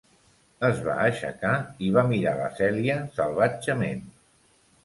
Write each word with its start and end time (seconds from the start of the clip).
Es 0.69 0.79
va 0.85 0.95
aixecar 1.01 1.51
i 1.87 1.91
va 1.97 2.05
mirar 2.13 2.33
la 2.41 2.49
Celia 2.63 2.97
salvatgement. 3.19 4.05